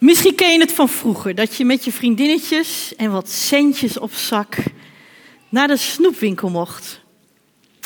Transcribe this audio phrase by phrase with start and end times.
[0.00, 4.12] Misschien ken je het van vroeger, dat je met je vriendinnetjes en wat centjes op
[4.12, 4.56] zak
[5.48, 7.00] naar de snoepwinkel mocht.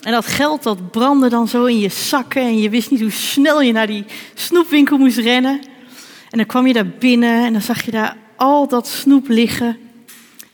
[0.03, 3.11] En dat geld dat brandde dan zo in je zakken en je wist niet hoe
[3.11, 4.05] snel je naar die
[4.35, 5.61] snoepwinkel moest rennen.
[6.31, 9.79] En dan kwam je daar binnen en dan zag je daar al dat snoep liggen.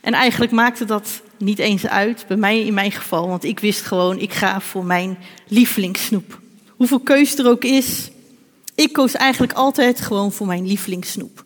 [0.00, 3.80] En eigenlijk maakte dat niet eens uit, bij mij in mijn geval, want ik wist
[3.80, 5.18] gewoon, ik ga voor mijn
[5.48, 6.40] lievelingssnoep.
[6.68, 8.10] Hoeveel keus er ook is,
[8.74, 11.45] ik koos eigenlijk altijd gewoon voor mijn lievelingssnoep.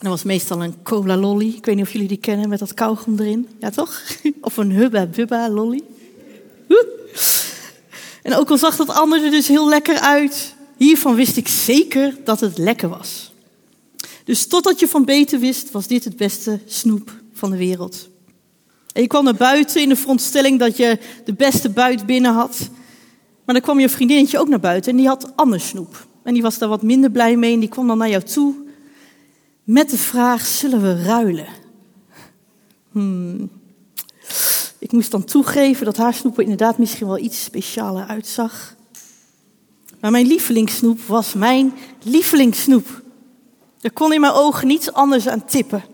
[0.00, 1.46] Dat was meestal een cola lolly.
[1.46, 3.48] Ik weet niet of jullie die kennen met dat kauwgom erin.
[3.58, 4.02] Ja, toch?
[4.40, 5.82] Of een hubba bubba lolly.
[8.22, 12.16] En ook al zag dat andere er dus heel lekker uit, hiervan wist ik zeker
[12.24, 13.32] dat het lekker was.
[14.24, 18.08] Dus totdat je van beter wist, was dit het beste snoep van de wereld.
[18.92, 22.58] En je kwam naar buiten in de veronderstelling dat je de beste buit binnen had.
[23.44, 26.06] Maar dan kwam je vriendinnetje ook naar buiten en die had anders snoep.
[26.22, 28.68] En die was daar wat minder blij mee en die kwam dan naar jou toe
[29.70, 31.48] met de vraag: zullen we ruilen?
[32.92, 33.50] Hmm.
[34.78, 38.74] Ik moest dan toegeven dat haar snoep er inderdaad misschien wel iets specialer uitzag.
[40.00, 43.02] Maar mijn lievelingssnoep was mijn lievelingssnoep.
[43.80, 45.84] Er kon in mijn ogen niets anders aan tippen.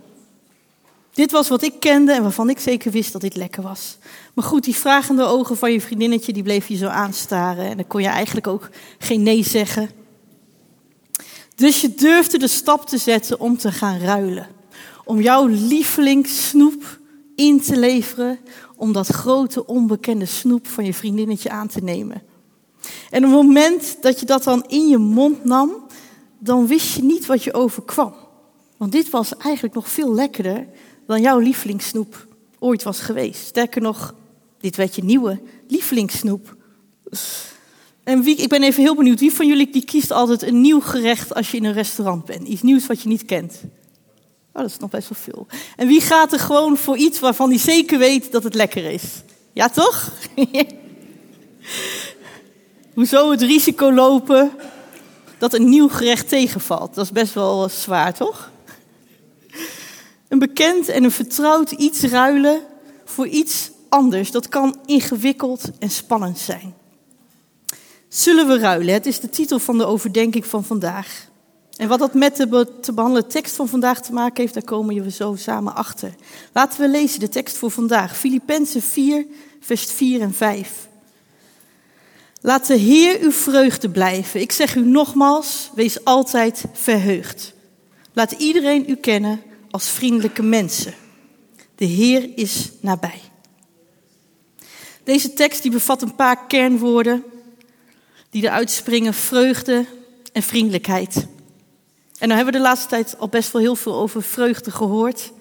[1.12, 3.98] Dit was wat ik kende en waarvan ik zeker wist dat dit lekker was.
[4.34, 7.64] Maar goed, die vragende ogen van je vriendinnetje, die bleef je zo aanstaren.
[7.64, 8.68] En dan kon je eigenlijk ook
[8.98, 9.90] geen nee zeggen.
[11.56, 14.48] Dus je durfde de stap te zetten om te gaan ruilen.
[15.04, 16.98] Om jouw lievelingssnoep
[17.34, 18.38] in te leveren.
[18.76, 22.22] Om dat grote onbekende snoep van je vriendinnetje aan te nemen.
[23.10, 25.86] En op het moment dat je dat dan in je mond nam,
[26.38, 28.14] dan wist je niet wat je overkwam.
[28.76, 30.66] Want dit was eigenlijk nog veel lekkerder
[31.06, 32.26] dan jouw lievelingssnoep
[32.58, 33.46] ooit was geweest.
[33.46, 34.14] Sterker nog,
[34.58, 36.56] dit werd je nieuwe lievelingssnoep.
[38.06, 40.80] En wie, ik ben even heel benieuwd, wie van jullie die kiest altijd een nieuw
[40.80, 42.48] gerecht als je in een restaurant bent?
[42.48, 43.60] Iets nieuws wat je niet kent.
[44.52, 45.46] Oh, dat is nog best wel veel.
[45.76, 49.02] En wie gaat er gewoon voor iets waarvan hij zeker weet dat het lekker is?
[49.52, 50.12] Ja, toch?
[52.94, 54.50] Hoezo het risico lopen
[55.38, 56.94] dat een nieuw gerecht tegenvalt?
[56.94, 58.50] Dat is best wel zwaar, toch?
[60.28, 62.60] Een bekend en een vertrouwd iets ruilen
[63.04, 66.74] voor iets anders, dat kan ingewikkeld en spannend zijn.
[68.08, 68.94] Zullen we ruilen?
[68.94, 71.28] Het is de titel van de overdenking van vandaag.
[71.76, 75.02] En wat dat met de te behandelen tekst van vandaag te maken heeft, daar komen
[75.02, 76.14] we zo samen achter.
[76.52, 78.16] Laten we lezen de tekst voor vandaag.
[78.16, 79.26] Filippenzen 4,
[79.60, 80.88] vers 4 en 5.
[82.40, 84.40] Laat de Heer uw vreugde blijven.
[84.40, 87.54] Ik zeg u nogmaals, wees altijd verheugd.
[88.12, 90.94] Laat iedereen u kennen als vriendelijke mensen.
[91.74, 93.20] De Heer is nabij.
[95.04, 97.24] Deze tekst die bevat een paar kernwoorden
[98.30, 99.86] die eruit springen: vreugde
[100.32, 101.26] en vriendelijkheid.
[102.18, 105.32] En dan hebben we de laatste tijd al best wel heel veel over vreugde gehoord.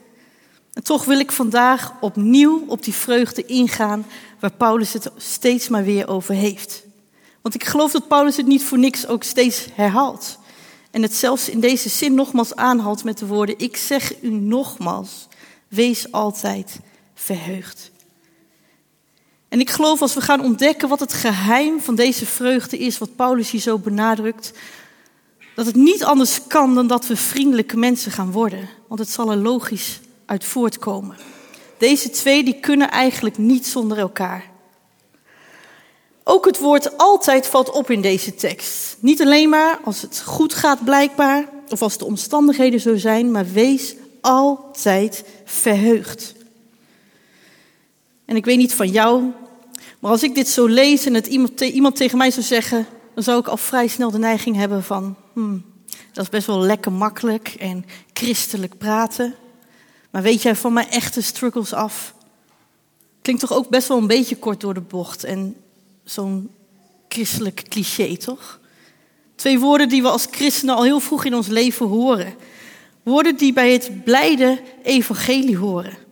[0.74, 4.06] En toch wil ik vandaag opnieuw op die vreugde ingaan
[4.40, 6.84] waar Paulus het steeds maar weer over heeft.
[7.42, 10.38] Want ik geloof dat Paulus het niet voor niks ook steeds herhaalt.
[10.92, 15.28] En het zelfs in deze zin nogmaals aanhaalt met de woorden: Ik zeg u nogmaals,
[15.68, 16.80] wees altijd
[17.14, 17.92] verheugd.
[19.50, 23.16] En ik geloof als we gaan ontdekken wat het geheim van deze vreugde is, wat
[23.16, 24.52] Paulus hier zo benadrukt,
[25.56, 28.70] dat het niet anders kan dan dat we vriendelijke mensen gaan worden.
[28.88, 31.18] Want het zal er logisch uit voortkomen.
[31.78, 34.54] Deze twee die kunnen eigenlijk niet zonder elkaar.
[36.24, 38.98] Ook het woord altijd valt op in deze tekst.
[39.00, 43.52] Niet alleen maar als het goed gaat blijkbaar, of als de omstandigheden zo zijn, maar
[43.52, 46.34] wees altijd verheugd.
[48.26, 49.32] En ik weet niet van jou,
[50.00, 53.24] maar als ik dit zo lees en het iemand, iemand tegen mij zou zeggen, dan
[53.24, 55.66] zou ik al vrij snel de neiging hebben van, hmm,
[56.14, 59.36] dat is best wel lekker makkelijk en christelijk praten.
[60.12, 62.14] Maar weet jij van mijn echte struggles af?
[63.22, 65.56] Klinkt toch ook best wel een beetje kort door de bocht en
[66.04, 66.50] zo'n
[67.08, 68.60] christelijk cliché, toch?
[69.36, 72.34] Twee woorden die we als christenen al heel vroeg in ons leven horen.
[73.04, 76.05] Woorden die bij het blijde evangelie horen.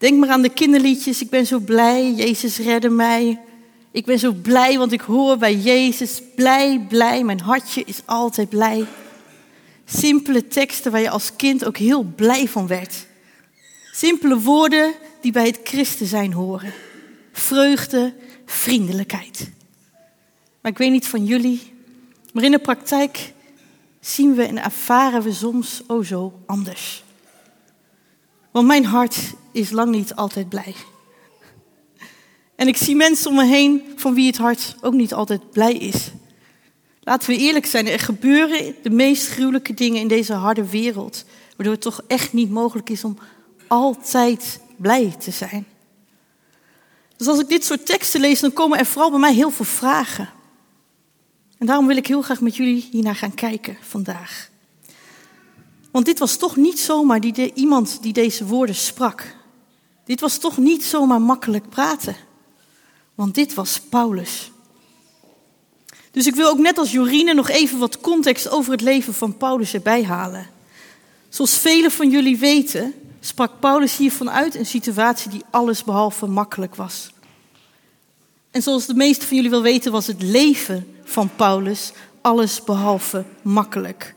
[0.00, 1.20] Denk maar aan de kinderliedjes.
[1.20, 3.40] Ik ben zo blij, Jezus redde mij.
[3.90, 6.22] Ik ben zo blij, want ik hoor bij Jezus.
[6.34, 8.86] Blij, blij, mijn hartje is altijd blij.
[9.84, 13.06] Simpele teksten waar je als kind ook heel blij van werd.
[13.92, 16.72] Simpele woorden die bij het christen zijn horen.
[17.32, 18.14] Vreugde,
[18.46, 19.50] vriendelijkheid.
[20.60, 21.72] Maar ik weet niet van jullie,
[22.32, 23.32] maar in de praktijk
[24.00, 27.02] zien we en ervaren we soms o zo anders.
[28.50, 29.16] Want mijn hart
[29.52, 30.74] is lang niet altijd blij.
[32.56, 35.74] En ik zie mensen om me heen van wie het hart ook niet altijd blij
[35.74, 36.10] is.
[37.00, 41.24] Laten we eerlijk zijn, er gebeuren de meest gruwelijke dingen in deze harde wereld,
[41.56, 43.18] waardoor het toch echt niet mogelijk is om
[43.66, 45.66] altijd blij te zijn.
[47.16, 49.64] Dus als ik dit soort teksten lees, dan komen er vooral bij mij heel veel
[49.64, 50.28] vragen.
[51.58, 54.49] En daarom wil ik heel graag met jullie hiernaar gaan kijken vandaag.
[55.90, 59.36] Want dit was toch niet zomaar die iemand die deze woorden sprak.
[60.04, 62.16] Dit was toch niet zomaar makkelijk praten.
[63.14, 64.50] Want dit was Paulus.
[66.10, 69.36] Dus ik wil ook net als Jorine nog even wat context over het leven van
[69.36, 70.46] Paulus erbij halen.
[71.28, 76.74] Zoals velen van jullie weten, sprak Paulus hier vanuit een situatie die alles behalve makkelijk
[76.74, 77.10] was.
[78.50, 83.24] En zoals de meeste van jullie wel weten, was het leven van Paulus alles behalve
[83.42, 84.14] makkelijk.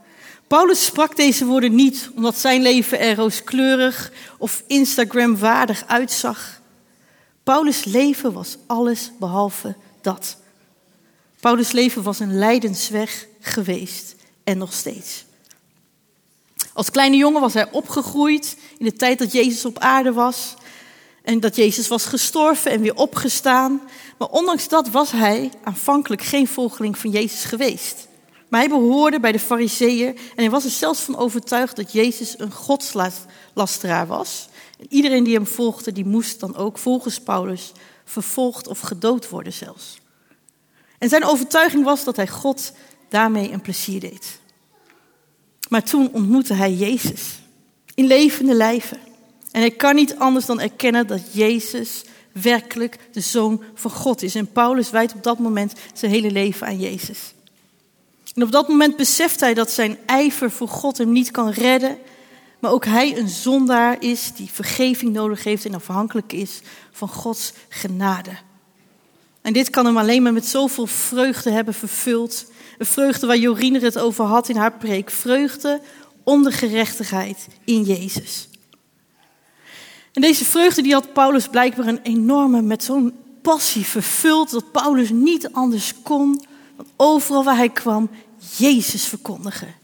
[0.54, 6.62] Paulus sprak deze woorden niet omdat zijn leven er rooskleurig of Instagram-waardig uitzag.
[7.44, 10.38] Paulus' leven was alles behalve dat.
[11.40, 15.26] Paulus' leven was een lijdensweg geweest en nog steeds.
[16.74, 20.54] Als kleine jongen was hij opgegroeid in de tijd dat Jezus op aarde was.
[21.24, 23.82] En dat Jezus was gestorven en weer opgestaan.
[24.18, 28.12] Maar ondanks dat was hij aanvankelijk geen volgeling van Jezus geweest.
[28.54, 32.40] Maar hij behoorde bij de fariseeën en hij was er zelfs van overtuigd dat Jezus
[32.40, 34.48] een godslasteraar was.
[34.80, 37.72] En iedereen die hem volgde, die moest dan ook volgens Paulus
[38.06, 39.98] vervolgd of gedood worden zelfs.
[40.98, 42.72] En zijn overtuiging was dat hij God
[43.10, 44.40] daarmee een plezier deed.
[45.70, 47.40] Maar toen ontmoette hij Jezus
[47.96, 49.00] in levende lijven.
[49.52, 54.36] En hij kan niet anders dan erkennen dat Jezus werkelijk de zoon van God is.
[54.36, 57.34] En Paulus wijdt op dat moment zijn hele leven aan Jezus.
[58.34, 61.98] En op dat moment beseft hij dat zijn ijver voor God hem niet kan redden,
[62.60, 67.54] maar ook hij een zondaar is die vergeving nodig heeft en afhankelijk is van Gods
[67.70, 68.32] genade.
[69.42, 72.46] En dit kan hem alleen maar met zoveel vreugde hebben vervuld.
[72.78, 75.10] Een vreugde waar Jorine het over had in haar preek.
[75.10, 75.82] Vreugde
[76.24, 78.48] om de gerechtigheid in Jezus.
[80.14, 85.10] En deze vreugde die had Paulus blijkbaar een enorme, met zo'n passie vervuld, dat Paulus
[85.10, 86.46] niet anders kon
[86.96, 88.10] overal waar hij kwam
[88.58, 89.76] Jezus verkondigen.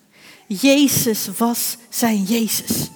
[0.47, 2.89] Jezus was zijn Jezus.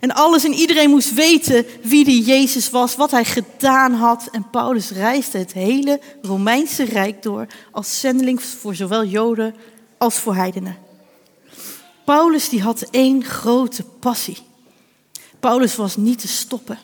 [0.00, 4.28] En alles en iedereen moest weten wie die Jezus was, wat hij gedaan had.
[4.30, 9.54] En Paulus reisde het hele Romeinse Rijk door als zendeling voor zowel Joden
[9.98, 10.76] als voor heidenen.
[12.04, 14.38] Paulus die had één grote passie.
[15.40, 16.78] Paulus was niet te stoppen.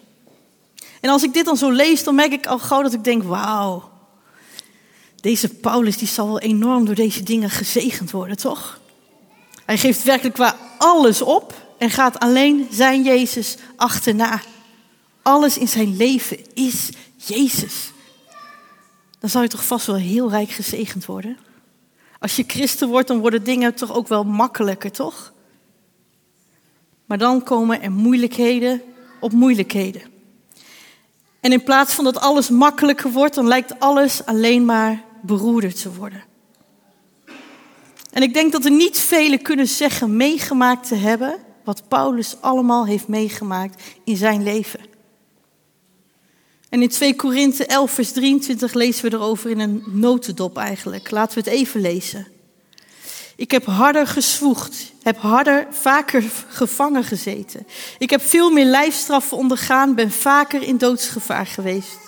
[1.01, 3.23] En als ik dit dan zo lees, dan merk ik al gauw dat ik denk,
[3.23, 3.91] wauw,
[5.27, 8.81] deze Paulus die zal wel enorm door deze dingen gezegend worden, toch?
[9.65, 14.41] Hij geeft werkelijk waar alles op en gaat alleen zijn Jezus achterna.
[15.23, 17.93] Alles in zijn leven is Jezus.
[19.19, 21.39] Dan zal je toch vast wel heel rijk gezegend worden.
[22.19, 25.33] Als je christen wordt, dan worden dingen toch ook wel makkelijker, toch?
[27.07, 28.83] Maar dan komen er moeilijkheden
[29.21, 30.03] op moeilijkheden.
[31.41, 35.95] En in plaats van dat alles makkelijker wordt, dan lijkt alles alleen maar beroerderd te
[35.95, 36.25] worden.
[38.13, 42.87] En ik denk dat er niet velen kunnen zeggen meegemaakt te hebben wat Paulus allemaal
[42.87, 44.81] heeft meegemaakt in zijn leven.
[46.69, 51.11] En in 2 Korinthe 11, vers 23 lezen we erover in een notendop eigenlijk.
[51.11, 52.27] Laten we het even lezen.
[53.37, 57.67] Ik heb harder gezwoegd, heb harder, vaker gevangen gezeten.
[57.99, 62.06] Ik heb veel meer lijfstraffen ondergaan, ben vaker in doodsgevaar geweest.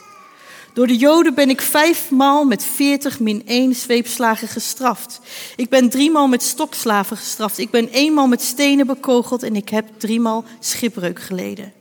[0.78, 5.20] Door de Joden ben ik vijfmaal met veertig min één zweepslagen gestraft.
[5.56, 7.58] Ik ben driemaal met stokslaven gestraft.
[7.58, 11.73] Ik ben eenmaal met stenen bekogeld en ik heb driemaal schipbreuk geleden.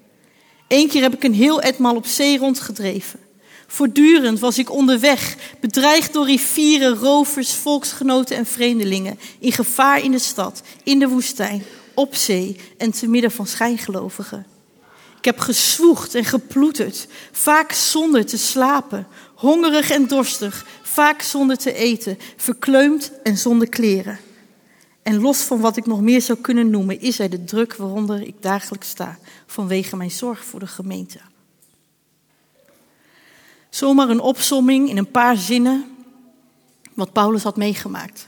[0.68, 3.20] Eén keer heb ik een heel etmaal op zee rondgedreven.
[3.68, 10.20] Voortdurend was ik onderweg, bedreigd door rivieren, rovers, volksgenoten en vreemdelingen, in gevaar in de
[10.20, 11.64] stad, in de woestijn,
[11.94, 14.57] op zee en te midden van schijngelovigen.
[15.28, 21.74] Ik heb gezwoegd en geploeterd, vaak zonder te slapen, hongerig en dorstig, vaak zonder te
[21.74, 24.20] eten, verkleumd en zonder kleren.
[25.02, 28.22] En los van wat ik nog meer zou kunnen noemen, is er de druk waaronder
[28.22, 31.20] ik dagelijks sta vanwege mijn zorg voor de gemeente.
[33.70, 35.86] Zomaar een opsomming in een paar zinnen
[36.94, 38.28] wat Paulus had meegemaakt.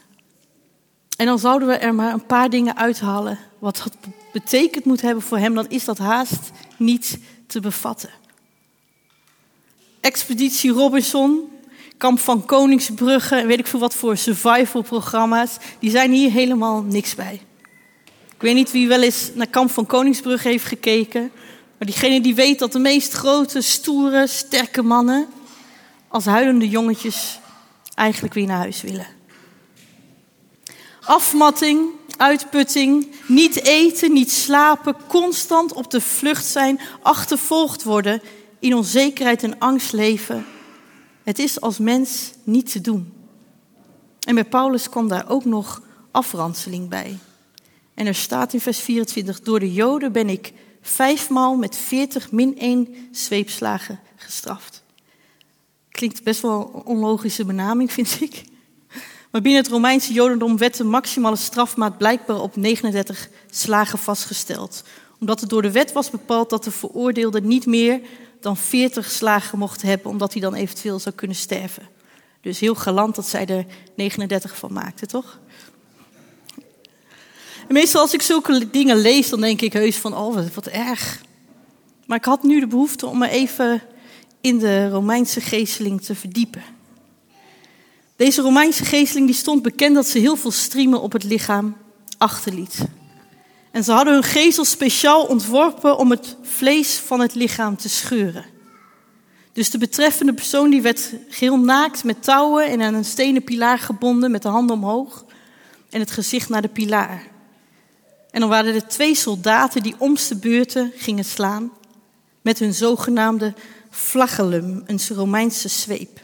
[1.18, 3.94] En dan zouden we er maar een paar dingen uithalen wat dat
[4.34, 8.10] betekend moet hebben voor hem, dan is dat haast niet te bevatten.
[10.00, 11.50] Expeditie Robinson,
[11.98, 17.16] kamp van Koningsbrugge, weet ik veel wat voor survival programma's, die zijn hier helemaal niks
[17.16, 17.42] bij.
[18.36, 21.32] Ik weet niet wie wel eens naar kamp van Koningsbrugge heeft gekeken,
[21.78, 25.28] maar diegene die weet dat de meest grote, stoere, sterke mannen
[26.08, 27.40] als huilende jongetjes
[27.96, 29.08] eigenlijk weer naar huis willen.
[31.02, 38.22] Afmatting, uitputting, niet eten, niet slapen, constant op de vlucht zijn, achtervolgd worden,
[38.60, 40.46] in onzekerheid en angst leven.
[41.24, 43.14] Het is als mens niet te doen.
[44.20, 47.18] En bij Paulus kwam daar ook nog afranseling bij.
[47.94, 52.58] En er staat in vers 24: Door de Joden ben ik vijfmaal met 40 min
[52.58, 54.84] 1 zweepslagen gestraft.
[55.92, 58.44] Klinkt best wel een onlogische benaming, vind ik.
[59.32, 64.84] Maar binnen het Romeinse Jodendom werd de maximale strafmaat blijkbaar op 39 slagen vastgesteld.
[65.20, 68.02] Omdat het door de wet was bepaald dat de veroordeelde niet meer
[68.40, 71.90] dan 40 slagen mocht hebben, omdat hij dan eventueel zou kunnen sterven.
[72.42, 75.40] Dus heel galant dat zij er 39 van maakte, toch?
[77.68, 80.68] En meestal als ik zulke dingen lees, dan denk ik heus van, oh wat, wat
[80.68, 81.22] erg.
[82.06, 83.82] Maar ik had nu de behoefte om me even
[84.42, 86.64] in de Romeinse geesteling te verdiepen.
[88.20, 91.78] Deze Romeinse geesteling die stond bekend dat ze heel veel striemen op het lichaam
[92.18, 92.78] achterliet.
[93.72, 98.46] En ze hadden hun gezel speciaal ontworpen om het vlees van het lichaam te scheuren.
[99.54, 103.80] Dus de betreffende persoon die werd geheel naakt met touwen en aan een stenen pilaar
[103.80, 105.26] gebonden met de handen omhoog
[105.90, 107.28] en het gezicht naar de pilaar.
[108.32, 111.72] En dan waren er twee soldaten die omste beurten gingen slaan
[112.42, 113.54] met hun zogenaamde
[113.90, 116.22] flagellum, een Romeinse zweep.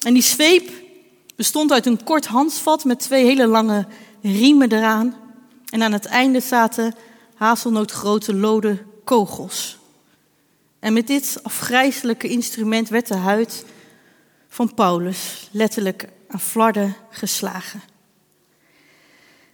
[0.00, 0.90] En die zweep
[1.36, 3.86] bestond uit een kort handvat met twee hele lange
[4.22, 5.16] riemen eraan.
[5.70, 6.94] En aan het einde zaten
[7.34, 9.78] hazelnootgrote lode kogels.
[10.78, 13.64] En met dit afgrijzelijke instrument werd de huid
[14.48, 17.82] van Paulus letterlijk aan flarden geslagen.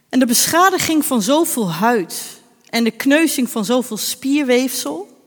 [0.09, 5.17] En de beschadiging van zoveel huid en de kneuzing van zoveel spierweefsel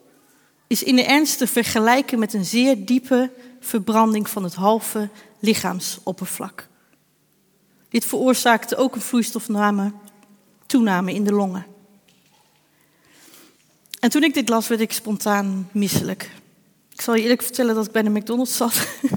[0.67, 3.31] is in de ernst te vergelijken met een zeer diepe
[3.63, 6.69] verbranding van het halve lichaamsoppervlak.
[7.89, 9.93] Dit veroorzaakte ook een vloeistofname,
[10.67, 11.67] toename in de longen.
[14.01, 16.31] En toen ik dit las, werd ik spontaan misselijk.
[16.89, 18.87] Ik zal je eerlijk vertellen dat ik bij de McDonald's zat.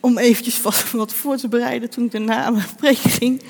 [0.00, 3.42] Om eventjes vast wat voor te bereiden toen ik daarna mijn preek ging.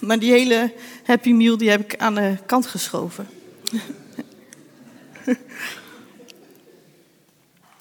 [0.00, 3.28] Maar die hele Happy Meal die heb ik aan de kant geschoven.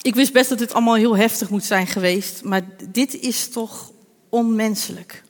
[0.01, 3.92] Ik wist best dat dit allemaal heel heftig moet zijn geweest, maar dit is toch
[4.30, 5.24] onmenselijk.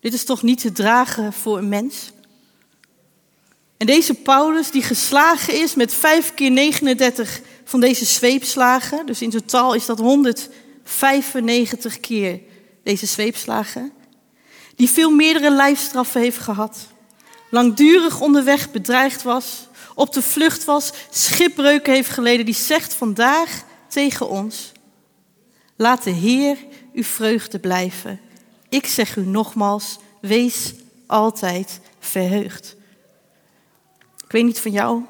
[0.00, 2.10] Dit is toch niet te dragen voor een mens?
[3.76, 9.30] En deze Paulus, die geslagen is met vijf keer 39 van deze zweepslagen, dus in
[9.30, 12.40] totaal is dat 195 keer
[12.82, 13.92] deze zweepslagen,
[14.76, 16.86] die veel meerdere lijfstraffen heeft gehad,
[17.50, 19.65] langdurig onderweg bedreigd was,
[19.96, 24.72] op de vlucht was, schipbreuken heeft geleden, die zegt vandaag tegen ons:
[25.76, 26.58] Laat de Heer
[26.92, 28.20] uw vreugde blijven.
[28.68, 30.74] Ik zeg u nogmaals, wees
[31.06, 32.76] altijd verheugd.
[34.24, 35.02] Ik weet niet van jou,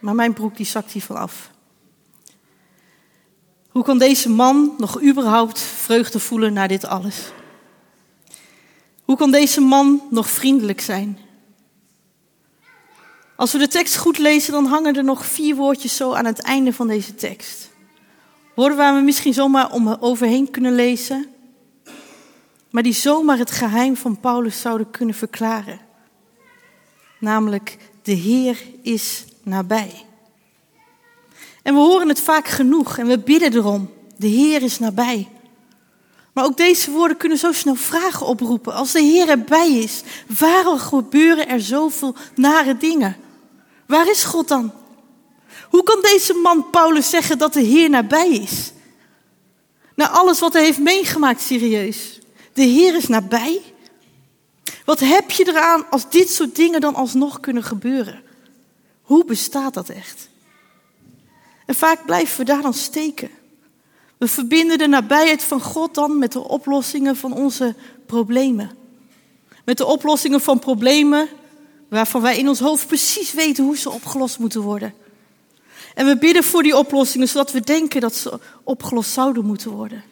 [0.00, 1.50] maar mijn broek die zakt hiervan af.
[3.68, 7.32] Hoe kan deze man nog überhaupt vreugde voelen na dit alles?
[9.04, 11.18] Hoe kan deze man nog vriendelijk zijn?
[13.36, 16.40] Als we de tekst goed lezen, dan hangen er nog vier woordjes zo aan het
[16.40, 17.70] einde van deze tekst.
[18.54, 21.26] Woorden waar we misschien zomaar om overheen kunnen lezen,
[22.70, 25.80] maar die zomaar het geheim van Paulus zouden kunnen verklaren.
[27.18, 30.04] Namelijk, de Heer is nabij.
[31.62, 33.90] En we horen het vaak genoeg en we bidden erom.
[34.16, 35.28] De Heer is nabij.
[36.32, 38.74] Maar ook deze woorden kunnen zo snel vragen oproepen.
[38.74, 40.02] Als de Heer erbij is,
[40.38, 43.16] waarom gebeuren er zoveel nare dingen?
[43.86, 44.72] Waar is God dan?
[45.68, 48.72] Hoe kan deze man Paulus zeggen dat de Heer nabij is?
[49.94, 52.18] Na alles wat hij heeft meegemaakt, serieus.
[52.52, 53.60] De Heer is nabij.
[54.84, 58.22] Wat heb je eraan als dit soort dingen dan alsnog kunnen gebeuren?
[59.02, 60.28] Hoe bestaat dat echt?
[61.66, 63.30] En vaak blijven we daar dan steken.
[64.18, 67.74] We verbinden de nabijheid van God dan met de oplossingen van onze
[68.06, 68.70] problemen.
[69.64, 71.28] Met de oplossingen van problemen
[71.94, 74.94] waarvan wij in ons hoofd precies weten hoe ze opgelost moeten worden.
[75.94, 80.04] En we bidden voor die oplossingen zodat we denken dat ze opgelost zouden moeten worden.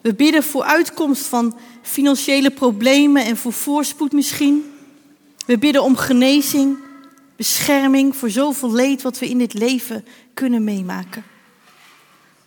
[0.00, 4.72] We bidden voor uitkomst van financiële problemen en voor voorspoed misschien.
[5.46, 6.78] We bidden om genezing,
[7.36, 11.24] bescherming voor zoveel leed wat we in dit leven kunnen meemaken.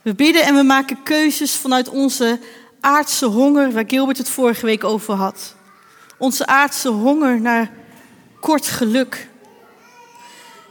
[0.01, 2.39] We bidden en we maken keuzes vanuit onze
[2.79, 5.55] aardse honger, waar Gilbert het vorige week over had.
[6.17, 7.71] Onze aardse honger naar
[8.39, 9.29] kort geluk,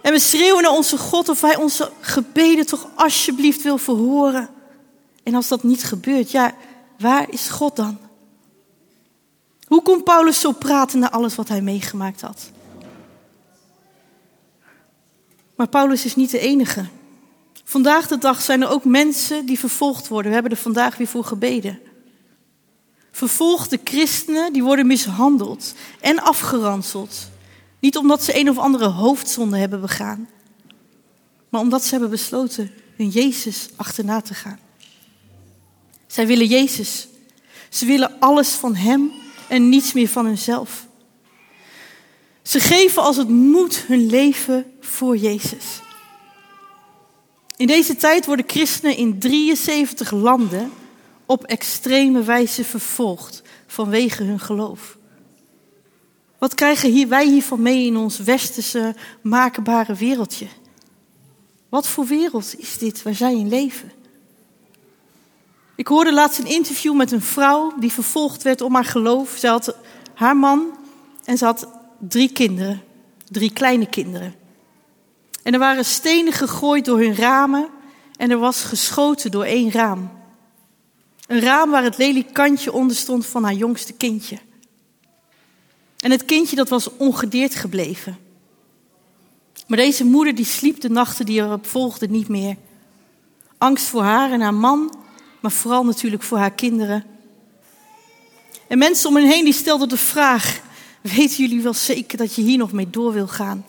[0.06, 4.49] en we schreeuwen naar onze God of Hij onze gebeden toch alsjeblieft wil verhoren.
[5.23, 6.54] En als dat niet gebeurt, ja,
[6.99, 7.99] waar is God dan?
[9.66, 12.50] Hoe kon Paulus zo praten na alles wat hij meegemaakt had?
[15.56, 16.87] Maar Paulus is niet de enige.
[17.64, 20.28] Vandaag de dag zijn er ook mensen die vervolgd worden.
[20.28, 21.80] We hebben er vandaag weer voor gebeden.
[23.11, 27.35] Vervolgde christenen die worden mishandeld en afgeranseld.
[27.87, 30.28] Niet omdat ze een of andere hoofdzonde hebben begaan,
[31.49, 34.59] maar omdat ze hebben besloten hun Jezus achterna te gaan.
[36.07, 37.09] Zij willen Jezus.
[37.69, 39.12] Ze willen alles van Hem
[39.49, 40.87] en niets meer van hunzelf.
[42.43, 45.81] Ze geven als het moet hun leven voor Jezus.
[47.57, 50.73] In deze tijd worden christenen in 73 landen
[51.26, 54.96] op extreme wijze vervolgd vanwege hun geloof.
[56.38, 60.47] Wat krijgen hier, wij hiervan mee in ons westerse maakbare wereldje?
[61.69, 63.93] Wat voor wereld is dit waar zij in leven?
[65.76, 69.37] Ik hoorde laatst een interview met een vrouw die vervolgd werd om haar geloof.
[69.38, 69.76] Ze had
[70.14, 70.78] haar man
[71.25, 72.83] en ze had drie kinderen,
[73.31, 74.35] drie kleine kinderen.
[75.43, 77.69] En er waren stenen gegooid door hun ramen
[78.16, 80.11] en er was geschoten door één raam.
[81.26, 84.38] Een raam waar het leliekantje onder stond van haar jongste kindje.
[86.07, 88.19] En het kindje dat was ongedeerd gebleven.
[89.67, 92.57] Maar deze moeder die sliep de nachten die erop volgden niet meer.
[93.59, 94.99] Angst voor haar en haar man,
[95.41, 97.05] maar vooral natuurlijk voor haar kinderen.
[98.69, 100.61] En mensen om hen heen die stelden de vraag:
[101.01, 103.67] weten jullie wel zeker dat je hier nog mee door wil gaan?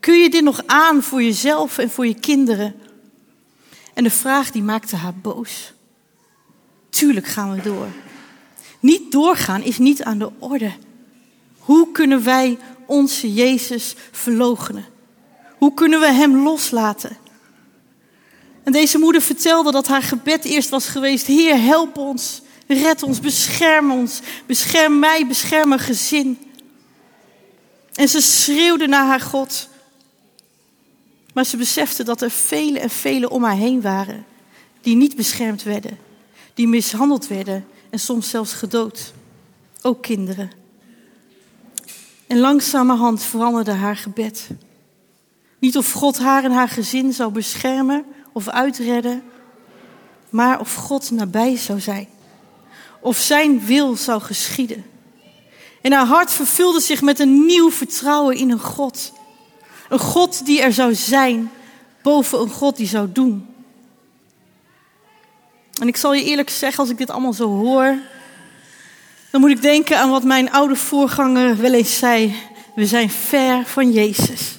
[0.00, 2.74] Kun je dit nog aan voor jezelf en voor je kinderen?
[3.94, 5.72] En de vraag die maakte haar boos.
[6.88, 7.88] Tuurlijk gaan we door.
[8.80, 10.72] Niet doorgaan is niet aan de orde.
[11.60, 14.84] Hoe kunnen wij onze Jezus verloochenen?
[15.58, 17.16] Hoe kunnen we Hem loslaten?
[18.62, 23.20] En deze moeder vertelde dat haar gebed eerst was geweest: Heer, help ons, red ons,
[23.20, 26.38] bescherm ons, bescherm mij, bescherm mijn gezin.
[27.94, 29.68] En ze schreeuwde naar haar God.
[31.34, 34.24] Maar ze besefte dat er vele en vele om haar heen waren
[34.80, 35.98] die niet beschermd werden,
[36.54, 39.12] die mishandeld werden en soms zelfs gedood.
[39.82, 40.50] Ook kinderen.
[42.30, 44.48] En langzamerhand veranderde haar gebed.
[45.58, 49.22] Niet of God haar en haar gezin zou beschermen of uitredden,
[50.28, 52.08] maar of God nabij zou zijn.
[53.00, 54.84] Of zijn wil zou geschieden.
[55.82, 59.12] En haar hart vervulde zich met een nieuw vertrouwen in een God.
[59.88, 61.50] Een God die er zou zijn
[62.02, 63.46] boven een God die zou doen.
[65.80, 67.98] En ik zal je eerlijk zeggen, als ik dit allemaal zo hoor,
[69.30, 72.34] dan moet ik denken aan wat mijn oude voorganger wel eens zei.
[72.74, 74.58] We zijn ver van Jezus.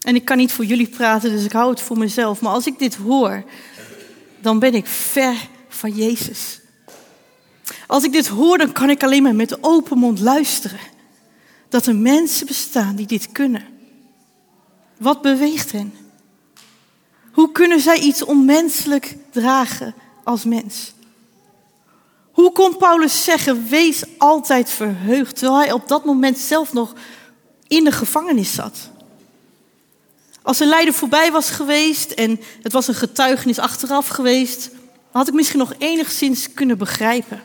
[0.00, 2.40] En ik kan niet voor jullie praten, dus ik hou het voor mezelf.
[2.40, 3.44] Maar als ik dit hoor,
[4.40, 5.34] dan ben ik ver
[5.68, 6.60] van Jezus.
[7.86, 10.78] Als ik dit hoor, dan kan ik alleen maar met open mond luisteren.
[11.68, 13.66] Dat er mensen bestaan die dit kunnen.
[14.96, 15.94] Wat beweegt hen?
[17.32, 20.92] Hoe kunnen zij iets onmenselijk dragen als mens?
[22.38, 26.94] Hoe kon Paulus zeggen, wees altijd verheugd, terwijl hij op dat moment zelf nog
[27.66, 28.90] in de gevangenis zat?
[30.42, 34.70] Als een lijden voorbij was geweest en het was een getuigenis achteraf geweest,
[35.10, 37.42] had ik misschien nog enigszins kunnen begrijpen.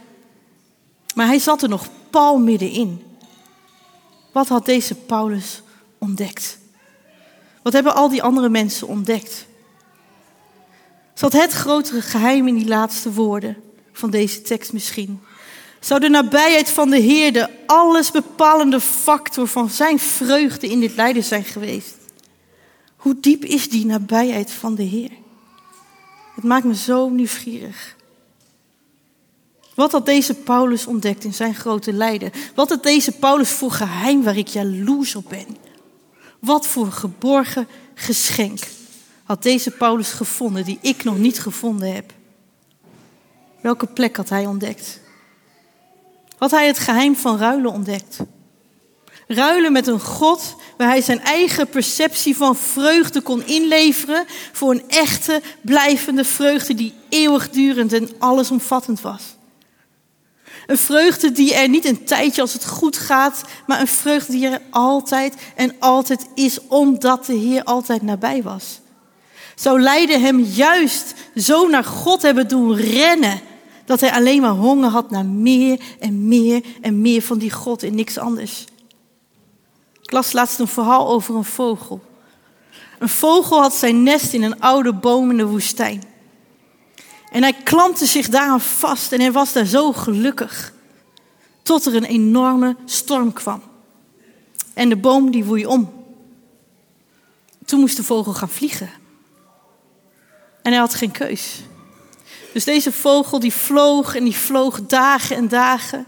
[1.15, 3.17] Maar hij zat er nog pal middenin.
[4.31, 5.61] Wat had deze Paulus
[5.97, 6.57] ontdekt?
[7.63, 9.45] Wat hebben al die andere mensen ontdekt?
[11.13, 15.21] Zat het grotere geheim in die laatste woorden van deze tekst misschien?
[15.79, 21.23] Zou de nabijheid van de Heer de allesbepalende factor van zijn vreugde in dit lijden
[21.23, 21.95] zijn geweest?
[22.95, 25.11] Hoe diep is die nabijheid van de Heer?
[26.35, 27.95] Het maakt me zo nieuwsgierig.
[29.75, 32.31] Wat had deze Paulus ontdekt in zijn grote lijden?
[32.55, 35.57] Wat had deze Paulus voor geheim waar ik jaloers op ben?
[36.39, 38.59] Wat voor geborgen geschenk
[39.23, 42.13] had deze Paulus gevonden die ik nog niet gevonden heb?
[43.63, 44.99] Welke plek had hij ontdekt?
[46.37, 48.17] Had hij het geheim van ruilen ontdekt?
[49.27, 54.83] Ruilen met een God waar hij zijn eigen perceptie van vreugde kon inleveren voor een
[54.87, 59.23] echte, blijvende vreugde die eeuwigdurend en allesomvattend was.
[60.67, 64.47] Een vreugde die er niet een tijdje als het goed gaat, maar een vreugde die
[64.47, 68.79] er altijd en altijd is, omdat de Heer altijd nabij was.
[69.55, 73.41] Zou lijden hem juist zo naar God hebben doen rennen,
[73.85, 77.83] dat hij alleen maar honger had naar meer en meer en meer van die God
[77.83, 78.65] en niks anders.
[80.01, 82.01] Ik las laatst een verhaal over een vogel.
[82.99, 86.03] Een vogel had zijn nest in een oude boom in de woestijn.
[87.31, 90.73] En hij klampte zich daaraan vast en hij was daar zo gelukkig.
[91.63, 93.61] Tot er een enorme storm kwam.
[94.73, 95.93] En de boom die woei om.
[97.65, 98.89] Toen moest de vogel gaan vliegen.
[100.61, 101.61] En hij had geen keus.
[102.53, 106.05] Dus deze vogel die vloog en die vloog dagen en dagen.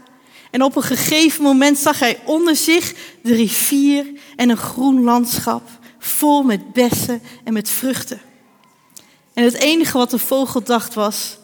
[0.50, 4.06] En op een gegeven moment zag hij onder zich de rivier
[4.36, 8.20] en een groen landschap vol met bessen en met vruchten.
[9.34, 11.38] En het enige wat de vogel dacht was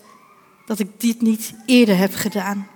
[0.67, 2.69] dat ik dit niet eerder heb gedaan.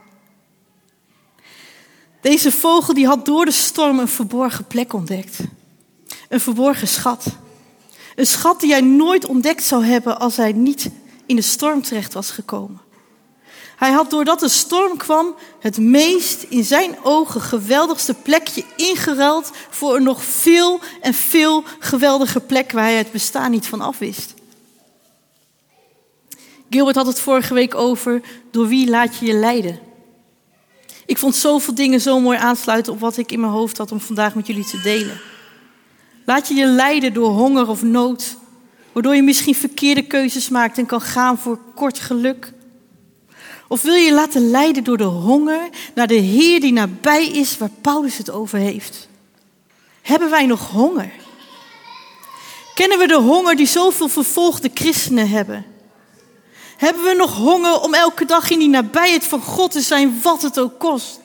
[2.21, 5.39] Deze vogel die had door de storm een verborgen plek ontdekt.
[6.29, 7.27] Een verborgen schat.
[8.15, 10.91] Een schat die hij nooit ontdekt zou hebben als hij niet
[11.27, 12.81] in de storm terecht was gekomen.
[13.77, 19.97] Hij had doordat de storm kwam het meest in zijn ogen geweldigste plekje ingeruild voor
[19.97, 24.35] een nog veel en veel geweldiger plek waar hij het bestaan niet van afwist.
[26.71, 29.79] Gilbert had het vorige week over door wie laat je je leiden.
[31.07, 34.01] Ik vond zoveel dingen zo mooi aansluiten op wat ik in mijn hoofd had om
[34.01, 35.21] vandaag met jullie te delen.
[36.25, 38.37] Laat je je leiden door honger of nood,
[38.97, 42.53] waardoor je misschien verkeerde keuzes maakt en kan gaan voor kort geluk.
[43.69, 47.71] Of wil je laten leiden door de honger naar de Heer die nabij is waar
[47.81, 49.09] Paulus het over heeft?
[50.03, 51.11] Hebben wij nog honger?
[52.75, 55.67] Kennen we de honger die zoveel vervolgde christenen hebben?
[56.77, 60.43] Hebben we nog honger om elke dag in die nabijheid van God te zijn, wat
[60.43, 61.21] het ook kost?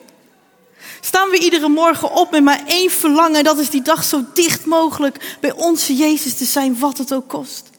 [1.00, 4.24] Staan we iedere morgen op met maar één verlangen, en dat is die dag zo
[4.34, 7.70] dicht mogelijk bij onze Jezus te zijn, wat het ook kost?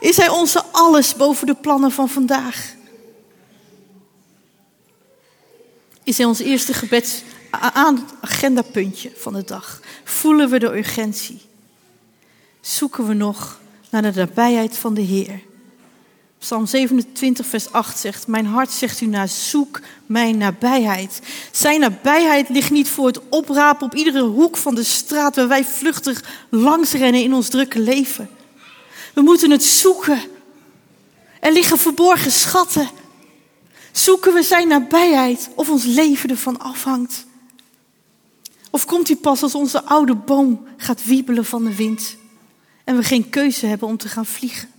[0.00, 2.74] Is Hij onze alles boven de plannen van vandaag?
[6.04, 7.22] Is Hij ons eerste gebeds
[8.20, 9.80] agendapuntje van de dag?
[10.04, 11.40] Voelen we de urgentie?
[12.60, 13.60] Zoeken we nog
[13.90, 15.48] naar de nabijheid van de Heer?
[16.40, 21.20] Psalm 27, vers 8 zegt: Mijn hart zegt u naar, zoek mijn nabijheid.
[21.50, 25.64] Zijn nabijheid ligt niet voor het oprapen op iedere hoek van de straat waar wij
[25.64, 28.30] vluchtig langs rennen in ons drukke leven.
[29.14, 30.20] We moeten het zoeken.
[31.40, 32.88] Er liggen verborgen schatten.
[33.92, 37.26] Zoeken we zijn nabijheid of ons leven ervan afhangt?
[38.70, 42.16] Of komt hij pas als onze oude boom gaat wiebelen van de wind
[42.84, 44.69] en we geen keuze hebben om te gaan vliegen?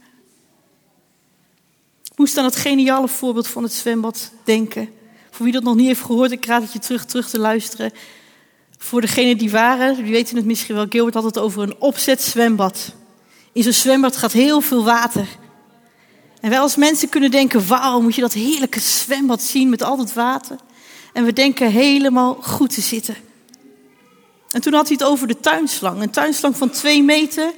[2.21, 4.89] Moest aan het geniale voorbeeld van het zwembad denken.
[5.31, 7.91] Voor wie dat nog niet heeft gehoord, ik raad het je terug, terug te luisteren.
[8.77, 12.21] Voor degenen die waren, die weten het misschien wel, Gilbert had het over een opzet
[12.21, 12.93] zwembad.
[13.51, 15.27] In zo'n zwembad gaat heel veel water.
[16.41, 19.97] En wij als mensen kunnen denken, wauw, moet je dat heerlijke zwembad zien met al
[19.97, 20.55] dat water.
[21.13, 23.15] En we denken helemaal goed te zitten.
[24.51, 26.01] En toen had hij het over de tuinslang.
[26.01, 27.51] Een tuinslang van twee meter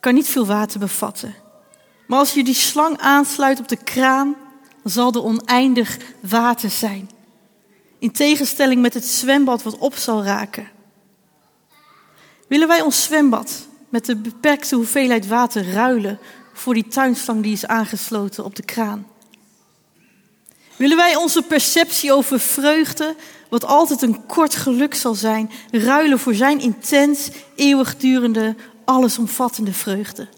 [0.00, 1.34] kan niet veel water bevatten.
[2.08, 4.36] Maar als je die slang aansluit op de kraan,
[4.82, 7.10] dan zal er oneindig water zijn.
[7.98, 10.68] In tegenstelling met het zwembad wat op zal raken.
[12.46, 16.18] Willen wij ons zwembad met de beperkte hoeveelheid water ruilen
[16.52, 19.06] voor die tuinslang die is aangesloten op de kraan?
[20.76, 23.16] Willen wij onze perceptie over vreugde,
[23.48, 30.28] wat altijd een kort geluk zal zijn, ruilen voor zijn intens, eeuwigdurende, allesomvattende vreugde?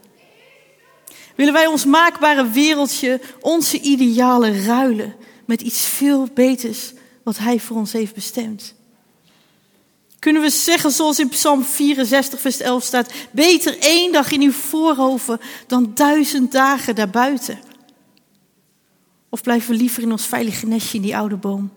[1.41, 7.77] Willen wij ons maakbare wereldje, onze idealen ruilen met iets veel beters wat Hij voor
[7.77, 8.75] ons heeft bestemd?
[10.19, 14.53] Kunnen we zeggen zoals in Psalm 64, vers 11 staat, beter één dag in uw
[14.53, 17.59] voorhoven dan duizend dagen daarbuiten?
[19.29, 21.71] Of blijven we liever in ons veilige nestje in die oude boom,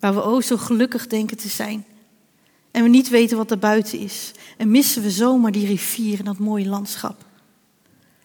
[0.00, 1.84] waar we o zo gelukkig denken te zijn
[2.70, 6.24] en we niet weten wat er buiten is en missen we zomaar die rivier en
[6.24, 7.26] dat mooie landschap?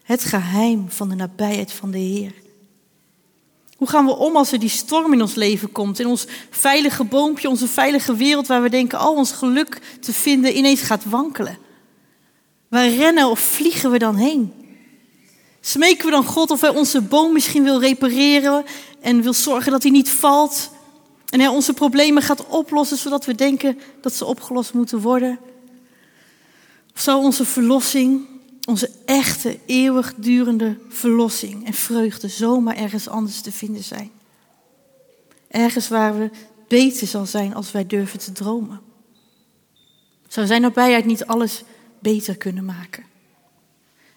[0.03, 2.33] Het geheim van de nabijheid van de Heer.
[3.77, 7.03] Hoe gaan we om als er die storm in ons leven komt, in ons veilige
[7.03, 11.57] boompje, onze veilige wereld waar we denken al ons geluk te vinden ineens gaat wankelen?
[12.67, 14.53] Waar rennen of vliegen we dan heen?
[15.61, 18.63] Smeken we dan God of hij onze boom misschien wil repareren
[19.01, 20.69] en wil zorgen dat hij niet valt
[21.29, 25.39] en hij onze problemen gaat oplossen zodat we denken dat ze opgelost moeten worden?
[26.95, 28.32] Of zou onze verlossing
[28.65, 34.11] onze echte, eeuwigdurende verlossing en vreugde zomaar ergens anders te vinden zijn.
[35.47, 36.29] Ergens waar we
[36.67, 38.81] beter zal zijn als wij durven te dromen.
[40.27, 41.63] Zou zijn nabijheid niet alles
[41.99, 43.03] beter kunnen maken?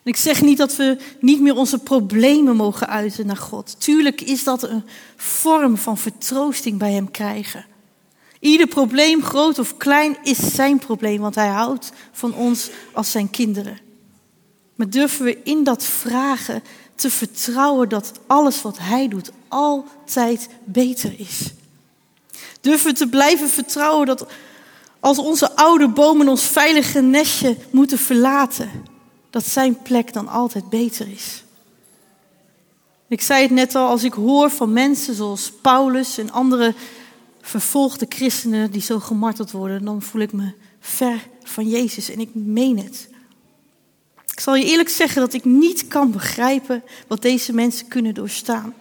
[0.06, 3.80] En ik zeg niet dat we niet meer onze problemen mogen uiten naar God.
[3.80, 4.84] Tuurlijk is dat een
[5.16, 7.66] vorm van vertroosting bij Hem krijgen.
[8.40, 13.30] Ieder probleem, groot of klein, is zijn probleem, want Hij houdt van ons als zijn
[13.30, 13.78] kinderen.
[14.76, 16.62] Maar durven we in dat vragen
[16.94, 21.52] te vertrouwen dat alles wat Hij doet altijd beter is.
[22.60, 24.26] Durven we te blijven vertrouwen dat
[25.00, 28.70] als onze oude bomen ons veilige nestje moeten verlaten,
[29.30, 31.44] dat Zijn plek dan altijd beter is.
[33.08, 36.74] Ik zei het net al, als ik hoor van mensen zoals Paulus en andere
[37.40, 42.30] vervolgde christenen die zo gemarteld worden, dan voel ik me ver van Jezus en ik
[42.34, 43.08] meen het.
[44.36, 48.74] Ik zal je eerlijk zeggen dat ik niet kan begrijpen wat deze mensen kunnen doorstaan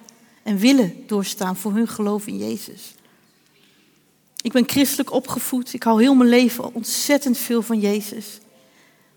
[0.44, 2.96] en willen doorstaan voor hun geloof in Jezus.
[4.42, 8.40] Ik ben christelijk opgevoed, ik hou heel mijn leven ontzettend veel van Jezus.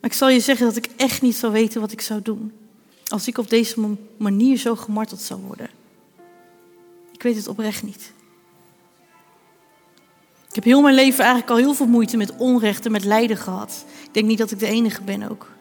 [0.00, 2.52] Maar ik zal je zeggen dat ik echt niet zou weten wat ik zou doen
[3.06, 5.70] als ik op deze manier zo gemarteld zou worden.
[7.12, 8.12] Ik weet het oprecht niet.
[10.48, 13.36] Ik heb heel mijn leven eigenlijk al heel veel moeite met onrecht en met lijden
[13.36, 13.84] gehad.
[14.04, 15.56] Ik denk niet dat ik de enige ben ook.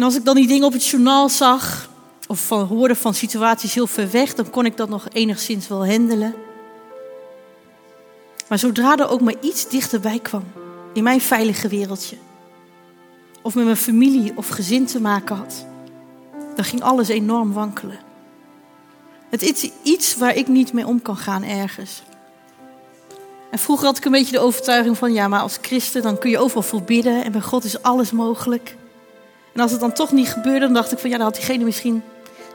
[0.00, 1.88] En als ik dan die dingen op het journaal zag,
[2.28, 5.86] of van, hoorde van situaties heel ver weg, dan kon ik dat nog enigszins wel
[5.86, 6.34] handelen.
[8.48, 10.44] Maar zodra er ook maar iets dichterbij kwam,
[10.92, 12.16] in mijn veilige wereldje,
[13.42, 15.66] of met mijn familie of gezin te maken had,
[16.54, 17.98] dan ging alles enorm wankelen.
[19.30, 22.02] Het is iets waar ik niet mee om kan gaan ergens.
[23.50, 26.30] En vroeger had ik een beetje de overtuiging van, ja, maar als christen dan kun
[26.30, 28.78] je overal voor bidden en bij God is alles mogelijk.
[29.60, 31.64] En als het dan toch niet gebeurde, dan dacht ik van, ja, dan had diegene
[31.64, 32.02] misschien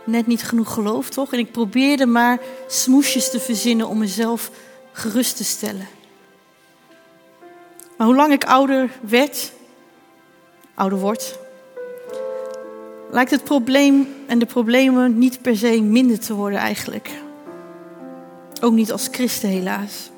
[0.03, 1.33] net niet genoeg geloof, toch?
[1.33, 4.51] En ik probeerde maar smoesjes te verzinnen om mezelf
[4.91, 5.87] gerust te stellen.
[7.97, 9.51] Maar hoe lang ik ouder werd,
[10.73, 11.37] ouder word,
[13.11, 17.09] lijkt het probleem en de problemen niet per se minder te worden eigenlijk.
[18.61, 20.09] Ook niet als christen helaas.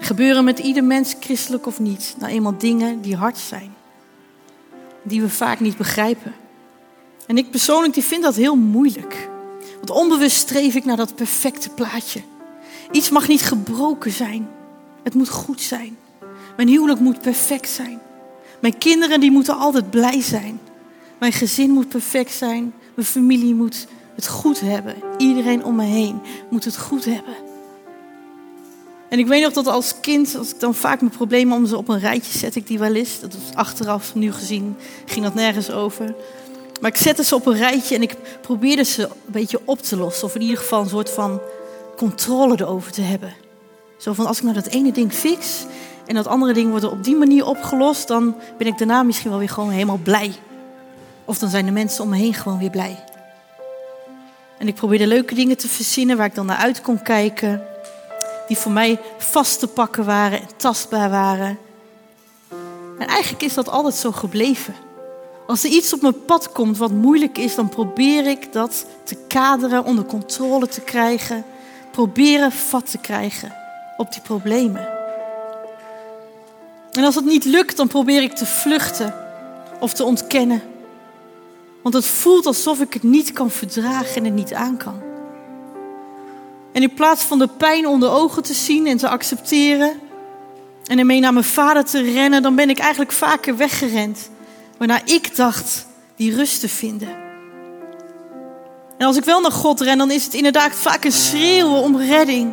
[0.00, 3.77] gebeuren met ieder mens, christelijk of niet, nou eenmaal dingen die hard zijn.
[5.08, 6.34] Die we vaak niet begrijpen.
[7.26, 9.28] En ik persoonlijk die vind dat heel moeilijk.
[9.76, 12.20] Want onbewust streef ik naar dat perfecte plaatje.
[12.90, 14.48] Iets mag niet gebroken zijn.
[15.02, 15.96] Het moet goed zijn.
[16.56, 18.00] Mijn huwelijk moet perfect zijn.
[18.60, 20.60] Mijn kinderen die moeten altijd blij zijn.
[21.18, 22.74] Mijn gezin moet perfect zijn.
[22.94, 24.94] Mijn familie moet het goed hebben.
[25.16, 27.34] Iedereen om me heen moet het goed hebben.
[29.08, 31.76] En ik weet nog dat als kind, als ik dan vaak mijn problemen om ze
[31.76, 33.20] op een rijtje zet, ik die wel eens.
[33.20, 36.14] Dat is achteraf, nu gezien, ging dat nergens over.
[36.80, 39.96] Maar ik zette ze op een rijtje en ik probeerde ze een beetje op te
[39.96, 40.24] lossen.
[40.24, 41.40] Of in ieder geval een soort van
[41.96, 43.34] controle erover te hebben.
[43.98, 45.66] Zo van, als ik nou dat ene ding fix
[46.06, 49.38] en dat andere ding wordt op die manier opgelost, dan ben ik daarna misschien wel
[49.38, 50.32] weer gewoon helemaal blij.
[51.24, 53.04] Of dan zijn de mensen om me heen gewoon weer blij.
[54.58, 57.62] En ik probeerde leuke dingen te verzinnen waar ik dan naar uit kon kijken.
[58.48, 61.58] Die voor mij vast te pakken waren en tastbaar waren.
[62.98, 64.74] En eigenlijk is dat altijd zo gebleven.
[65.46, 69.16] Als er iets op mijn pad komt wat moeilijk is, dan probeer ik dat te
[69.28, 71.44] kaderen, onder controle te krijgen.
[71.90, 73.54] Proberen vat te krijgen
[73.96, 74.88] op die problemen.
[76.92, 79.14] En als het niet lukt, dan probeer ik te vluchten
[79.80, 80.62] of te ontkennen.
[81.82, 85.07] Want het voelt alsof ik het niet kan verdragen en het niet aan kan.
[86.78, 90.00] En in plaats van de pijn onder ogen te zien en te accepteren
[90.84, 94.30] en ermee naar mijn vader te rennen, dan ben ik eigenlijk vaker weggerend.
[94.76, 95.86] Waarna ik dacht
[96.16, 97.08] die rust te vinden.
[98.98, 101.96] En als ik wel naar God ren, dan is het inderdaad vaak een schreeuwen om
[101.96, 102.52] redding.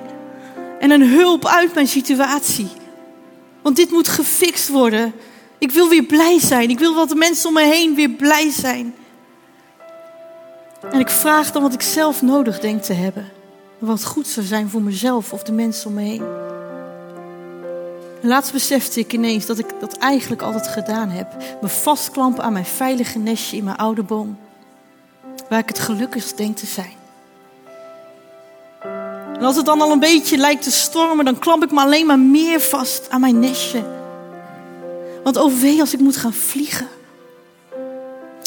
[0.79, 2.69] En een hulp uit mijn situatie.
[3.61, 5.13] Want dit moet gefixt worden.
[5.57, 6.69] Ik wil weer blij zijn.
[6.69, 8.95] Ik wil dat de mensen om me heen weer blij zijn.
[10.91, 13.34] En ik vraag dan wat ik zelf nodig denk te hebben.
[13.85, 16.23] Wat goed zou zijn voor mezelf of de mensen om me heen.
[18.21, 21.27] En laatst besefte ik ineens dat ik dat eigenlijk altijd gedaan heb.
[21.61, 24.37] Me vastklampen aan mijn veilige nestje in mijn oude boom.
[25.49, 26.93] Waar ik het gelukkigst denk te zijn.
[29.37, 32.05] En als het dan al een beetje lijkt te stormen, dan klamp ik me alleen
[32.05, 33.83] maar meer vast aan mijn nestje.
[35.23, 36.87] Want oh wee als ik moet gaan vliegen.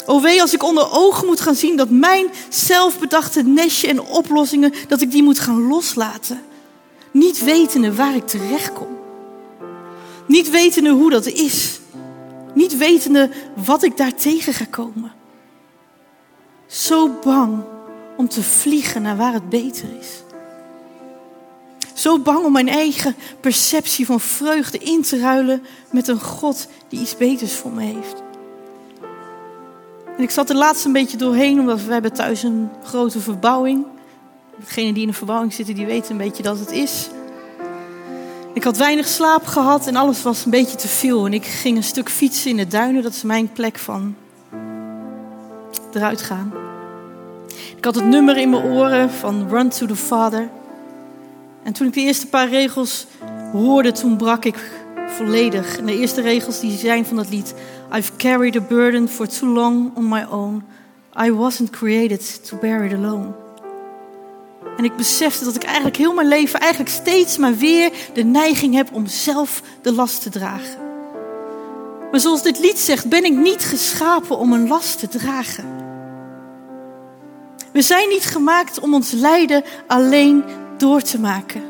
[0.09, 4.73] Oh wee als ik onder ogen moet gaan zien dat mijn zelfbedachte nestje en oplossingen,
[4.87, 6.41] dat ik die moet gaan loslaten.
[7.11, 8.97] Niet wetende waar ik terecht kom.
[10.25, 11.79] Niet wetende hoe dat is.
[12.53, 13.29] Niet wetende
[13.65, 15.11] wat ik daar tegen ga komen.
[16.67, 17.63] Zo bang
[18.17, 20.09] om te vliegen naar waar het beter is.
[21.93, 26.99] Zo bang om mijn eigen perceptie van vreugde in te ruilen met een God die
[26.99, 28.27] iets beters voor me heeft.
[30.19, 33.85] En ik zat er laatst een beetje doorheen, omdat we hebben thuis een grote verbouwing.
[34.57, 37.09] Degenen die in een verbouwing zitten, die weten een beetje dat het is.
[38.53, 41.25] Ik had weinig slaap gehad en alles was een beetje te veel.
[41.25, 44.15] En ik ging een stuk fietsen in de duinen, dat is mijn plek van
[45.93, 46.53] eruit gaan.
[47.77, 50.49] Ik had het nummer in mijn oren van Run to the Father.
[51.63, 53.07] En toen ik de eerste paar regels
[53.51, 54.71] hoorde, toen brak ik
[55.07, 55.77] volledig.
[55.77, 57.53] En de eerste regels die zijn van dat lied.
[57.91, 60.63] I've carried a burden for too long on my own.
[61.15, 63.33] I wasn't created to bear it alone.
[64.77, 68.75] En ik besefte dat ik eigenlijk heel mijn leven eigenlijk steeds maar weer de neiging
[68.75, 70.87] heb om zelf de last te dragen.
[72.11, 75.65] Maar zoals dit lied zegt, ben ik niet geschapen om een last te dragen.
[77.71, 80.43] We zijn niet gemaakt om ons lijden alleen
[80.77, 81.68] door te maken.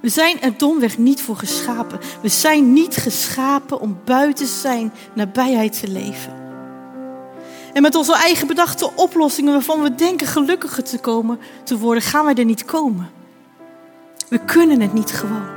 [0.00, 2.00] We zijn er domweg niet voor geschapen.
[2.22, 6.36] We zijn niet geschapen om buiten zijn nabijheid te leven.
[7.72, 12.24] En met onze eigen bedachte oplossingen waarvan we denken gelukkiger te komen te worden, gaan
[12.24, 13.10] wij er niet komen.
[14.28, 15.56] We kunnen het niet gewoon.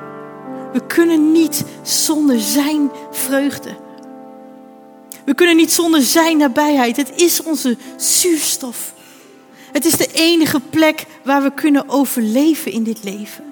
[0.74, 3.76] We kunnen niet zonder zijn vreugde.
[5.26, 6.98] We kunnen niet zonder zijn nabijheid.
[6.98, 8.94] Het is onze zuurstof.
[9.72, 13.51] Het is de enige plek waar we kunnen overleven in dit leven.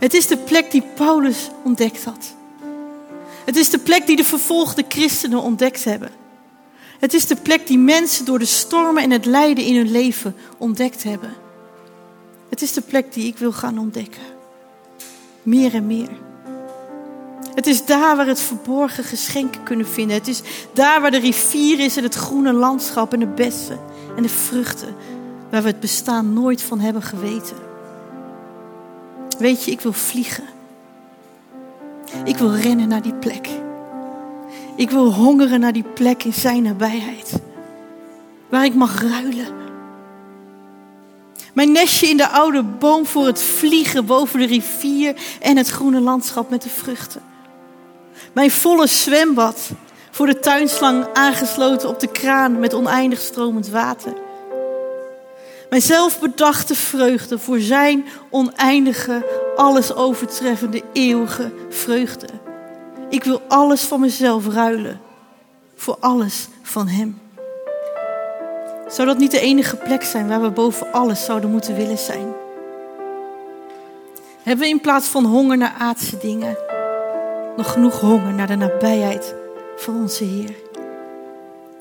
[0.00, 2.34] Het is de plek die Paulus ontdekt had.
[3.44, 6.10] Het is de plek die de vervolgde christenen ontdekt hebben.
[6.98, 10.36] Het is de plek die mensen door de stormen en het lijden in hun leven
[10.58, 11.32] ontdekt hebben.
[12.48, 14.22] Het is de plek die ik wil gaan ontdekken.
[15.42, 16.10] Meer en meer.
[17.54, 20.16] Het is daar waar het verborgen geschenken kunnen vinden.
[20.16, 23.80] Het is daar waar de rivier is en het groene landschap en de bessen
[24.16, 24.94] en de vruchten.
[25.50, 27.69] Waar we het bestaan nooit van hebben geweten.
[29.40, 30.44] Weet je, ik wil vliegen.
[32.24, 33.48] Ik wil rennen naar die plek.
[34.76, 37.32] Ik wil hongeren naar die plek in zijn nabijheid.
[38.48, 39.46] Waar ik mag ruilen.
[41.54, 46.00] Mijn nestje in de oude boom voor het vliegen boven de rivier en het groene
[46.00, 47.22] landschap met de vruchten.
[48.32, 49.70] Mijn volle zwembad
[50.10, 54.12] voor de tuinslang aangesloten op de kraan met oneindig stromend water.
[55.70, 62.26] Mijn zelfbedachte vreugde voor zijn oneindige, alles overtreffende, eeuwige vreugde.
[63.08, 65.00] Ik wil alles van mezelf ruilen
[65.74, 67.20] voor alles van Hem.
[68.88, 72.32] Zou dat niet de enige plek zijn waar we boven alles zouden moeten willen zijn?
[74.42, 76.56] Hebben we in plaats van honger naar aardse dingen
[77.56, 79.34] nog genoeg honger naar de nabijheid
[79.76, 80.54] van onze Heer?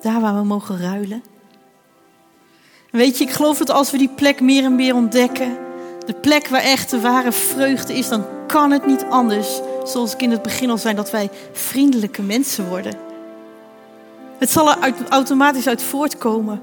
[0.01, 1.23] Daar waar we mogen ruilen.
[2.91, 5.57] Weet je, ik geloof dat als we die plek meer en meer ontdekken,
[6.05, 10.21] de plek waar echt de ware vreugde is, dan kan het niet anders, zoals ik
[10.21, 12.93] in het begin al zei, dat wij vriendelijke mensen worden.
[14.37, 16.61] Het zal er automatisch uit voortkomen.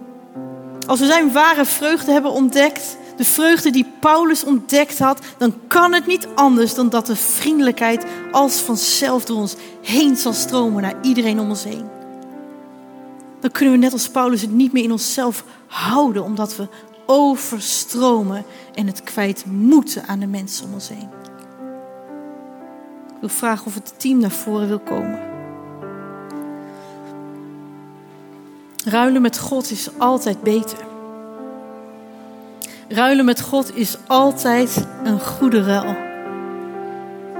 [0.86, 5.92] Als we zijn ware vreugde hebben ontdekt, de vreugde die Paulus ontdekt had, dan kan
[5.92, 10.94] het niet anders dan dat de vriendelijkheid als vanzelf door ons heen zal stromen naar
[11.02, 11.88] iedereen om ons heen.
[13.40, 16.68] Dan kunnen we net als Paulus het niet meer in onszelf houden, omdat we
[17.06, 21.08] overstromen en het kwijt moeten aan de mensen om ons heen.
[23.06, 25.20] Ik wil vragen of het team naar voren wil komen.
[28.84, 30.78] Ruilen met God is altijd beter.
[32.88, 35.96] Ruilen met God is altijd een goede ruil.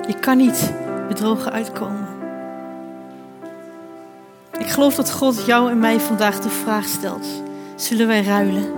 [0.07, 0.73] Je kan niet
[1.09, 2.07] bedrogen uitkomen.
[4.59, 7.27] Ik geloof dat God jou en mij vandaag de vraag stelt:
[7.77, 8.73] zullen wij ruilen?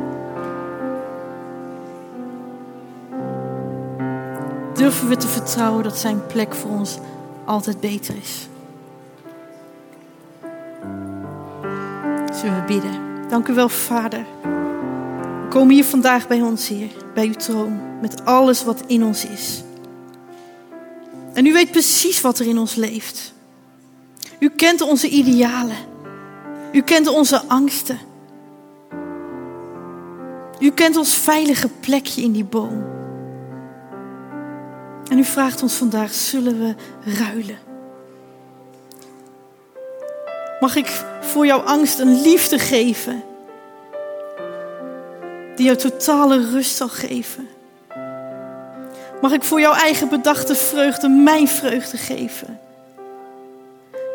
[4.74, 6.98] Durven we te vertrouwen dat Zijn plek voor ons
[7.44, 8.48] altijd beter is?
[12.40, 13.28] Zullen we bidden?
[13.28, 14.24] Dank u wel, Vader.
[15.48, 19.62] Komen hier vandaag bij ons, Heer, bij uw troon, met alles wat in ons is.
[21.32, 23.32] En u weet precies wat er in ons leeft.
[24.38, 25.76] U kent onze idealen.
[26.72, 27.98] U kent onze angsten.
[30.60, 32.84] U kent ons veilige plekje in die boom.
[35.10, 36.74] En u vraagt ons vandaag, zullen we
[37.18, 37.58] ruilen?
[40.60, 43.22] Mag ik voor jouw angst een liefde geven
[45.56, 47.48] die jou totale rust zal geven?
[49.20, 52.60] Mag ik voor jouw eigen bedachte vreugde mijn vreugde geven?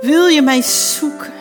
[0.02, 1.34] Wil je mij zoeken?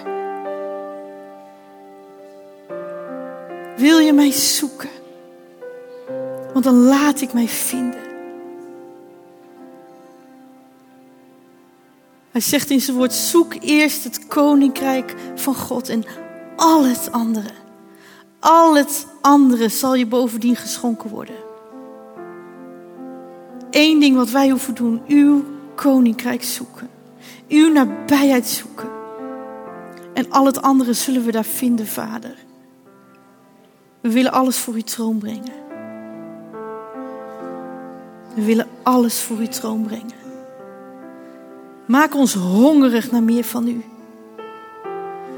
[3.77, 5.02] Wil je mij zoeken?
[6.53, 8.01] Want dan laat ik mij vinden.
[12.31, 16.05] Hij zegt in zijn woord: zoek eerst het koninkrijk van God en
[16.57, 17.51] al het andere.
[18.41, 21.35] Al het andere zal je bovendien geschonken worden.
[23.71, 25.45] Eén ding wat wij hoeven doen: uw
[25.75, 26.91] koninkrijk zoeken.
[27.49, 28.89] Uw nabijheid zoeken.
[30.15, 32.37] En al het andere zullen we daar vinden, Vader.
[34.01, 35.62] We willen alles voor uw troon brengen.
[38.35, 40.21] We willen alles voor uw troon brengen.
[41.87, 43.85] Maak ons hongerig naar meer van u.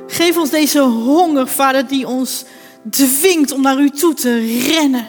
[0.07, 2.45] Geef ons deze honger, Vader, die ons
[2.91, 4.39] dwingt om naar u toe te
[4.69, 5.07] rennen.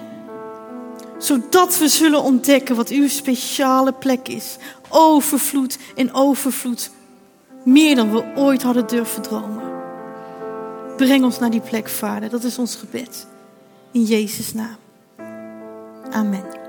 [1.17, 4.57] Zodat we zullen ontdekken wat uw speciale plek is.
[4.89, 6.91] Overvloed en overvloed.
[7.63, 9.63] Meer dan we ooit hadden durven dromen.
[10.97, 12.29] Breng ons naar die plek, Vader.
[12.29, 13.27] Dat is ons gebed.
[13.91, 14.77] In Jezus' naam.
[16.11, 16.64] Amen.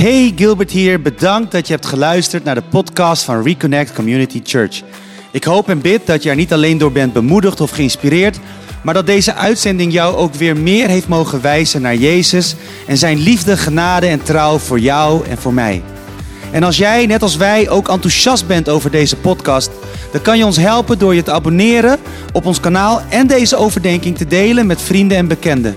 [0.00, 4.82] Hey Gilbert hier, bedankt dat je hebt geluisterd naar de podcast van Reconnect Community Church.
[5.30, 8.38] Ik hoop en bid dat je er niet alleen door bent bemoedigd of geïnspireerd,
[8.82, 12.54] maar dat deze uitzending jou ook weer meer heeft mogen wijzen naar Jezus
[12.86, 15.82] en zijn liefde, genade en trouw voor jou en voor mij.
[16.50, 19.70] En als jij, net als wij, ook enthousiast bent over deze podcast,
[20.12, 21.98] dan kan je ons helpen door je te abonneren
[22.32, 25.76] op ons kanaal en deze overdenking te delen met vrienden en bekenden.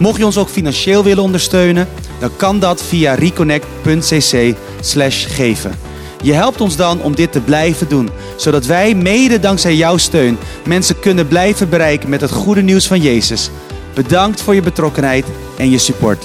[0.00, 1.88] Mocht je ons ook financieel willen ondersteunen,
[2.18, 5.78] dan kan dat via reconnect.cc/geven.
[6.22, 10.38] Je helpt ons dan om dit te blijven doen, zodat wij mede dankzij jouw steun
[10.66, 13.50] mensen kunnen blijven bereiken met het goede nieuws van Jezus.
[13.94, 15.24] Bedankt voor je betrokkenheid
[15.58, 16.24] en je support.